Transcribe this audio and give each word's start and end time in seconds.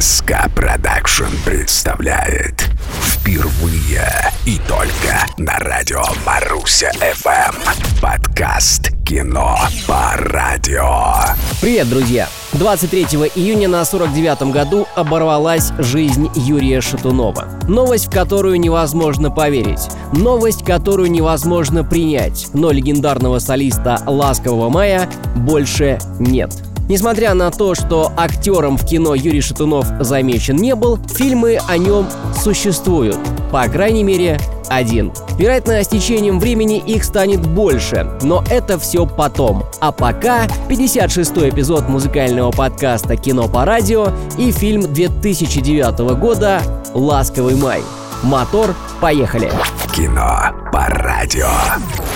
СК 0.00 0.48
Продакшн 0.54 1.24
представляет 1.44 2.70
впервые 3.02 4.06
и 4.46 4.60
только 4.68 5.26
на 5.38 5.58
радио 5.58 6.02
Маруся 6.24 6.92
ФМ 6.92 8.00
подкаст 8.00 8.92
«Кино 9.04 9.58
по 9.88 10.12
радио». 10.16 10.94
Привет, 11.60 11.88
друзья! 11.90 12.28
23 12.52 13.02
июня 13.34 13.66
на 13.68 13.82
49-м 13.82 14.52
году 14.52 14.86
оборвалась 14.94 15.72
жизнь 15.78 16.30
Юрия 16.36 16.80
Шатунова. 16.80 17.48
Новость, 17.66 18.06
в 18.06 18.10
которую 18.10 18.60
невозможно 18.60 19.32
поверить. 19.32 19.88
Новость, 20.12 20.64
которую 20.64 21.10
невозможно 21.10 21.82
принять. 21.82 22.46
Но 22.54 22.70
легендарного 22.70 23.40
солиста 23.40 23.98
«Ласкового 24.06 24.68
мая» 24.68 25.10
больше 25.34 25.98
нет. 26.20 26.52
Несмотря 26.88 27.34
на 27.34 27.50
то, 27.50 27.74
что 27.74 28.12
актером 28.16 28.76
в 28.76 28.86
кино 28.86 29.14
Юрий 29.14 29.40
Шатунов 29.40 29.86
замечен 30.00 30.56
не 30.56 30.74
был, 30.74 30.98
фильмы 31.14 31.58
о 31.68 31.78
нем 31.78 32.08
существуют. 32.42 33.18
По 33.50 33.68
крайней 33.68 34.02
мере, 34.02 34.38
один. 34.68 35.12
Вероятно, 35.38 35.82
с 35.82 35.88
течением 35.88 36.40
времени 36.40 36.78
их 36.78 37.04
станет 37.04 37.46
больше, 37.46 38.10
но 38.22 38.42
это 38.50 38.78
все 38.78 39.06
потом. 39.06 39.64
А 39.80 39.92
пока 39.92 40.46
56-й 40.68 41.50
эпизод 41.50 41.88
музыкального 41.88 42.50
подкаста 42.50 43.16
«Кино 43.16 43.48
по 43.48 43.64
радио» 43.64 44.08
и 44.38 44.50
фильм 44.50 44.92
2009 44.92 46.18
года 46.18 46.62
«Ласковый 46.94 47.56
май». 47.56 47.82
Мотор, 48.22 48.74
поехали! 49.00 49.50
Кино 49.94 50.52
по 50.72 50.86
радио. 50.86 51.50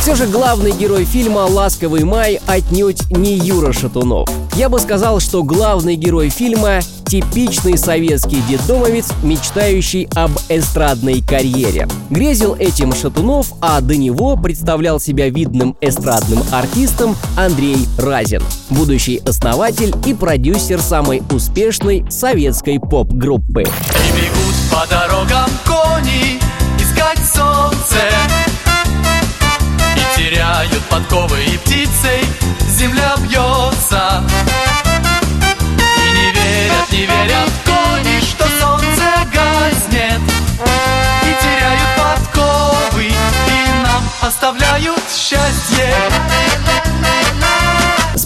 Все 0.00 0.14
же 0.14 0.26
главный 0.26 0.72
герой 0.72 1.04
фильма 1.04 1.40
«Ласковый 1.40 2.04
май» 2.04 2.40
отнюдь 2.46 3.10
не 3.10 3.34
Юра 3.34 3.72
Шатунов. 3.72 4.28
Я 4.54 4.68
бы 4.68 4.78
сказал, 4.78 5.20
что 5.20 5.42
главный 5.42 5.96
герой 5.96 6.30
фильма– 6.30 6.80
типичный 7.08 7.78
советский 7.78 8.42
детдомовец, 8.48 9.08
мечтающий 9.22 10.08
об 10.14 10.30
эстрадной 10.48 11.22
карьере. 11.22 11.88
Грезил 12.10 12.54
этим 12.54 12.94
Шатунов, 12.94 13.52
а 13.60 13.80
до 13.80 13.96
него 13.96 14.36
представлял 14.36 15.00
себя 15.00 15.30
видным 15.30 15.76
эстрадным 15.80 16.42
артистом 16.52 17.16
Андрей 17.36 17.86
Разин, 17.98 18.42
будущий 18.70 19.22
основатель 19.26 19.94
и 20.06 20.14
продюсер 20.14 20.80
самой 20.80 21.22
успешной 21.30 22.04
советской 22.10 22.78
поп-группы. 22.78 23.62
И 23.62 24.16
бегут 24.16 24.54
по 24.70 24.86
дорогам 24.88 25.50
кони 25.66 26.37
Теряют 30.68 30.84
подковы 30.90 31.44
и 31.44 31.56
птицей 31.58 32.24
земля 32.68 33.14
бьется. 33.18 34.22
И 35.96 36.10
не 36.12 36.30
верят, 36.32 36.92
не 36.92 37.06
верят 37.06 37.50
кони, 37.64 38.20
что 38.20 38.44
солнце 38.60 39.04
гаснет. 39.32 40.20
И 41.22 41.42
теряют 41.42 41.90
подковы 41.96 43.06
и 43.06 43.82
нам 43.82 44.02
оставляют 44.20 45.02
счастье 45.10 45.77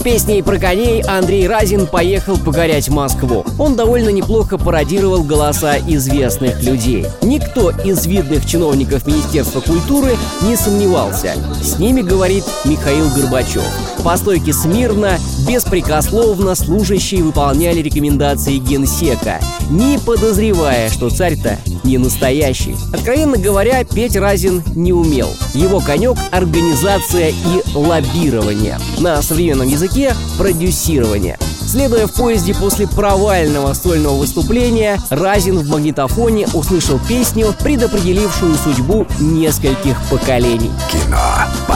песней 0.03 0.43
про 0.43 0.57
коней 0.59 1.01
Андрей 1.01 1.47
Разин 1.47 1.87
поехал 1.87 2.37
покорять 2.37 2.89
Москву. 2.89 3.45
Он 3.57 3.75
довольно 3.75 4.09
неплохо 4.09 4.57
пародировал 4.57 5.23
голоса 5.23 5.77
известных 5.77 6.61
людей. 6.61 7.05
Никто 7.21 7.71
из 7.71 8.05
видных 8.05 8.45
чиновников 8.45 9.07
Министерства 9.07 9.61
культуры 9.61 10.17
не 10.41 10.57
сомневался. 10.57 11.33
С 11.61 11.79
ними 11.79 12.01
говорит 12.01 12.43
Михаил 12.65 13.09
Горбачев. 13.15 13.63
По 14.03 14.17
смирно, 14.17 15.17
беспрекословно 15.47 16.55
служащие 16.55 17.23
выполняли 17.23 17.81
рекомендации 17.81 18.57
генсека, 18.57 19.39
не 19.69 19.99
подозревая, 19.99 20.89
что 20.89 21.09
царь-то 21.09 21.59
не 21.83 21.97
настоящий. 21.97 22.75
Откровенно 22.93 23.37
говоря, 23.37 23.83
петь 23.83 24.15
Разин 24.15 24.63
не 24.75 24.93
умел. 24.93 25.29
Его 25.53 25.79
конек— 25.79 26.17
организация 26.31 27.29
и 27.29 27.75
лоббирование. 27.75 28.79
На 28.99 29.21
современном 29.21 29.67
языке— 29.67 30.15
продюсирование. 30.37 31.37
Следуя 31.65 32.07
в 32.07 32.13
поезде 32.13 32.53
после 32.53 32.87
провального 32.87 33.73
сольного 33.73 34.15
выступления, 34.15 34.99
Разин 35.09 35.59
в 35.59 35.69
магнитофоне 35.69 36.47
услышал 36.53 36.99
песню, 37.07 37.55
предопределившую 37.63 38.55
судьбу 38.55 39.07
нескольких 39.19 39.97
поколений. 40.09 40.71
Кино 40.91 41.19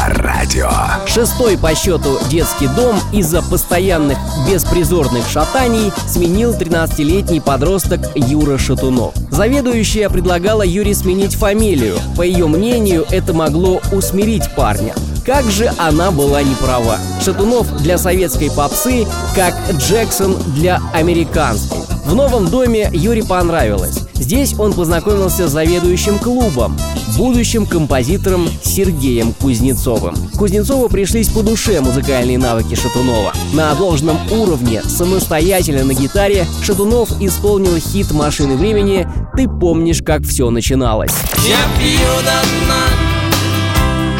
радио. 0.07 0.69
Шестой 1.05 1.57
по 1.57 1.75
счету 1.75 2.17
детский 2.29 2.67
дом 2.67 2.97
из-за 3.11 3.41
постоянных 3.41 4.17
беспризорных 4.49 5.27
шатаний 5.29 5.91
сменил 6.07 6.53
13-летний 6.53 7.39
подросток 7.39 8.01
Юра 8.15 8.57
Шатунов. 8.57 9.13
Заведующая 9.29 10.09
предлагала 10.09 10.63
Юре 10.63 10.95
сменить 10.95 11.35
фамилию. 11.35 11.97
По 12.15 12.21
ее 12.21 12.47
мнению, 12.47 13.05
это 13.11 13.33
могло 13.33 13.81
усмирить 13.91 14.49
парня. 14.55 14.93
Как 15.25 15.45
же 15.45 15.71
она 15.77 16.11
была 16.11 16.41
не 16.41 16.55
права. 16.55 16.97
Шатунов 17.23 17.67
для 17.81 17.97
советской 17.97 18.49
попсы, 18.49 19.05
как 19.35 19.53
Джексон 19.73 20.37
для 20.55 20.81
американской. 20.93 21.79
В 22.05 22.15
новом 22.15 22.47
доме 22.47 22.89
Юре 22.93 23.23
понравилось. 23.23 23.99
Здесь 24.13 24.57
он 24.57 24.73
познакомился 24.73 25.47
с 25.47 25.51
заведующим 25.51 26.17
клубом, 26.19 26.77
будущим 27.17 27.65
композитором 27.65 28.47
Сергеем 28.63 29.33
Кузнецовым. 29.33 30.15
Кузнецову 30.37 30.87
пришлись 30.87 31.29
по 31.29 31.41
душе 31.41 31.81
музыкальные 31.81 32.37
навыки 32.37 32.75
Шатунова. 32.75 33.33
На 33.53 33.73
должном 33.73 34.17
уровне, 34.31 34.81
самостоятельно 34.83 35.83
на 35.83 35.93
гитаре, 35.93 36.45
Шатунов 36.61 37.09
исполнил 37.19 37.77
хит 37.77 38.11
«Машины 38.11 38.55
времени» 38.55 39.07
«Ты 39.35 39.49
помнишь, 39.49 40.01
как 40.03 40.23
все 40.23 40.49
начиналось». 40.49 41.11
Я 41.47 41.57
пью 41.79 42.07
до 42.23 42.65
дна 42.65 43.07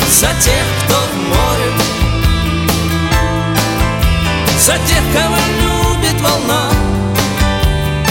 за 0.10 0.28
тех, 0.42 0.64
кто 0.86 0.96
в 0.96 1.16
море 1.30 1.72
За 4.58 4.74
тех, 4.88 5.04
кого 5.14 5.36
любит 5.62 6.20
волна 6.22 6.72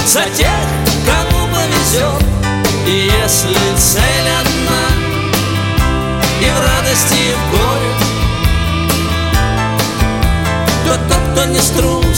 За 0.06 0.22
тех, 0.36 0.48
кому 1.04 1.48
повезет 1.48 2.22
И 2.86 3.10
если 3.22 3.66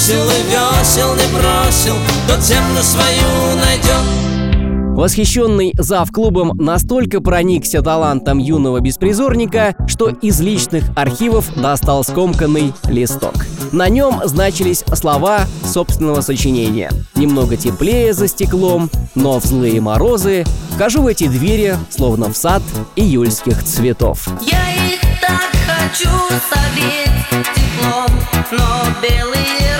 струсил 0.08 0.30
и 0.30 0.42
весел 0.44 1.14
не 1.14 1.26
бросил 1.34 1.96
Тот 2.26 2.40
землю 2.40 2.82
свою 2.82 3.56
найдет 3.56 4.96
Восхищенный 4.96 5.72
зав 5.78 6.10
клубом 6.10 6.56
настолько 6.56 7.20
проникся 7.20 7.82
талантом 7.82 8.38
юного 8.38 8.80
беспризорника, 8.80 9.76
что 9.86 10.08
из 10.08 10.40
личных 10.40 10.82
архивов 10.96 11.54
достал 11.54 12.02
скомканный 12.02 12.72
листок. 12.88 13.46
На 13.70 13.88
нем 13.88 14.20
значились 14.24 14.82
слова 14.94 15.46
собственного 15.64 16.20
сочинения. 16.20 16.90
Немного 17.14 17.56
теплее 17.56 18.12
за 18.12 18.26
стеклом, 18.26 18.90
но 19.14 19.38
в 19.38 19.44
злые 19.44 19.80
морозы 19.80 20.44
вхожу 20.70 21.02
в 21.02 21.06
эти 21.06 21.28
двери, 21.28 21.76
словно 21.90 22.32
в 22.32 22.36
сад 22.36 22.64
июльских 22.96 23.62
цветов. 23.62 24.28
Я 24.40 24.58
их 24.84 25.00
так 25.20 25.42
хочу 25.64 26.10
согреть 26.50 27.46
теплом, 27.54 28.10
но 28.50 28.84
белые 29.00 29.77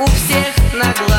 у 0.00 0.06
всех 0.06 0.56
на 0.72 0.94
глазах 0.94 1.09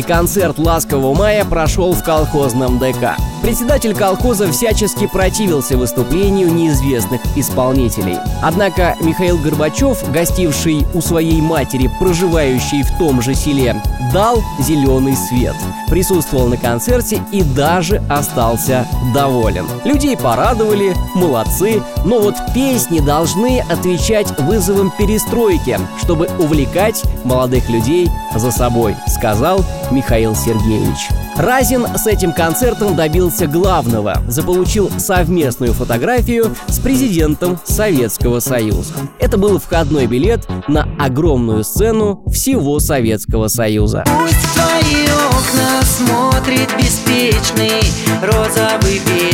Первый 0.00 0.16
концерт 0.16 0.58
«Ласкового 0.58 1.14
мая» 1.14 1.44
прошел 1.44 1.92
в 1.92 2.02
колхозном 2.02 2.78
ДК. 2.78 3.16
Председатель 3.42 3.94
колхоза 3.94 4.50
всячески 4.50 5.06
противился 5.06 5.76
выступлению 5.76 6.52
неизвестных 6.52 7.20
исполнителей. 7.36 8.16
Однако 8.42 8.96
Михаил 9.00 9.36
Горбачев, 9.38 10.10
гостивший 10.10 10.86
у 10.94 11.00
своей 11.02 11.40
матери, 11.40 11.90
проживающей 11.98 12.82
в 12.82 12.98
том 12.98 13.20
же 13.20 13.34
селе, 13.34 13.76
дал 14.12 14.42
зеленый 14.58 15.16
свет. 15.16 15.54
Присутствовал 15.88 16.48
на 16.48 16.56
концерте 16.56 17.22
и 17.32 17.42
даже 17.42 18.02
остался 18.08 18.86
доволен. 19.14 19.66
Людей 19.84 20.16
порадовали, 20.16 20.94
молодцы, 21.14 21.82
но 22.04 22.20
вот 22.20 22.36
песни 22.54 23.00
должны 23.00 23.60
отвечать 23.68 24.38
вызовам 24.38 24.92
перестройки, 24.96 25.78
чтобы 26.02 26.28
увлекать 26.38 27.02
молодых 27.24 27.68
людей 27.68 28.08
за 28.34 28.50
собой, 28.50 28.96
сказал 29.08 29.64
Михаил 29.90 30.34
Сергеевич. 30.34 31.08
Разин 31.36 31.86
с 31.96 32.06
этим 32.06 32.32
концертом 32.32 32.96
добился 32.96 33.46
главного– 33.46 34.22
заполучил 34.28 34.90
совместную 34.98 35.72
фотографию 35.72 36.54
с 36.68 36.78
президентом 36.78 37.58
Советского 37.64 38.40
Союза. 38.40 38.94
Это 39.18 39.38
был 39.38 39.58
входной 39.58 40.06
билет 40.06 40.46
на 40.68 40.88
огромную 40.98 41.64
сцену 41.64 42.22
всего 42.30 42.78
Советского 42.80 43.48
Союза. 43.48 44.04
Пусть 44.06 44.54
твои 44.54 45.04
окна 45.04 45.82
смотрит 45.82 46.68
беспечный 46.78 47.82
розовый 48.22 48.98
вечер 49.06 49.29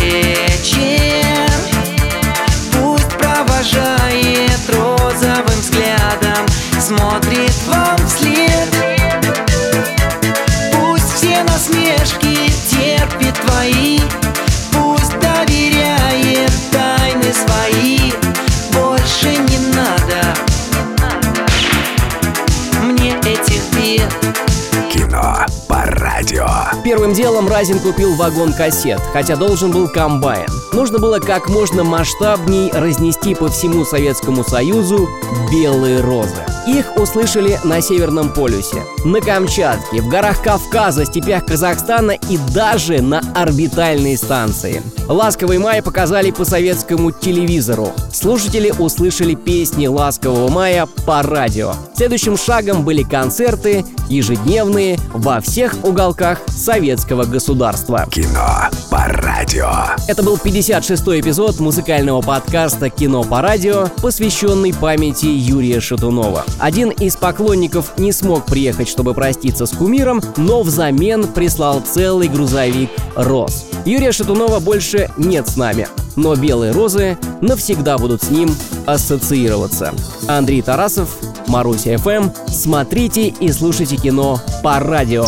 Первым 27.07 27.23
делом 27.23 27.47
Разин 27.49 27.79
купил 27.79 28.17
вагон 28.17 28.53
кассет, 28.53 29.01
хотя 29.13 29.37
должен 29.37 29.71
был 29.71 29.87
комбайн. 29.87 30.49
Нужно 30.73 30.99
было 30.99 31.21
как 31.21 31.49
можно 31.49 31.85
масштабней 31.85 32.69
разнести 32.73 33.37
по 33.37 33.47
всему 33.47 33.85
Советскому 33.85 34.43
Союзу 34.43 35.09
белые 35.53 36.01
розы. 36.01 36.56
Их 36.67 36.97
услышали 36.97 37.61
на 37.63 37.81
Северном 37.81 38.33
полюсе, 38.33 38.83
на 39.05 39.21
Камчатке, 39.21 40.03
в 40.03 40.09
горах 40.09 40.43
Кавказа, 40.43 41.05
степях 41.05 41.47
Казахстана 41.47 42.11
и 42.11 42.39
даже 42.53 43.01
на 43.01 43.21
орбитальной 43.37 44.17
станции. 44.17 44.83
«Ласковый 45.07 45.59
май» 45.59 45.81
показали 45.81 46.33
по 46.33 46.45
советскому 46.45 47.13
телевизору. 47.13 47.93
Слушатели 48.13 48.75
услышали 48.77 49.37
песни 49.37 49.87
«Ласкового 49.87 50.49
мая» 50.49 50.89
по 51.07 51.23
радио. 51.23 51.75
Следующим 51.95 52.37
шагом 52.37 52.85
были 52.85 53.05
концерты, 53.05 53.85
ежедневные, 54.09 54.99
во 55.13 55.41
всех 55.41 55.77
уголках 55.85 56.41
советского 56.49 57.25
государства. 57.25 58.07
Кино 58.11 58.69
по 58.97 59.13
радио. 59.21 59.71
Это 60.09 60.23
был 60.23 60.37
56-й 60.37 61.21
эпизод 61.21 61.61
музыкального 61.61 62.23
подкаста 62.23 62.89
«Кино 62.89 63.25
по 63.25 63.43
радио», 63.43 63.89
посвященный 64.01 64.73
памяти 64.73 65.27
Юрия 65.27 65.81
Шатунова. 65.81 66.45
Один 66.59 66.89
из 66.89 67.15
поклонников 67.17 67.99
не 67.99 68.11
смог 68.11 68.47
приехать, 68.47 68.89
чтобы 68.89 69.13
проститься 69.13 69.67
с 69.67 69.73
кумиром, 69.73 70.23
но 70.39 70.63
взамен 70.63 71.27
прислал 71.27 71.83
целый 71.83 72.29
грузовик 72.29 72.89
роз. 73.15 73.67
Юрия 73.85 74.13
Шатунова 74.13 74.61
больше 74.61 75.11
нет 75.19 75.47
с 75.47 75.57
нами, 75.57 75.89
но 76.17 76.35
белые 76.35 76.73
розы 76.73 77.19
навсегда 77.43 77.99
будут 77.99 78.23
с 78.23 78.31
ним 78.31 78.57
ассоциироваться. 78.87 79.93
Андрей 80.27 80.63
Тарасов, 80.63 81.11
Маруся 81.49 81.99
ФМ. 81.99 82.31
Смотрите 82.49 83.29
и 83.29 83.53
слушайте 83.53 83.97
кино 83.97 84.41
по 84.63 84.81
радио. 84.81 85.27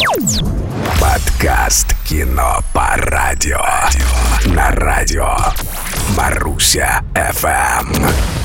Подкаст 1.18 1.96
Кино 2.04 2.60
по 2.72 2.94
радио. 2.96 3.60
На 4.54 4.70
радио. 4.70 5.36
Маруся 6.16 7.02
FM. 7.12 8.37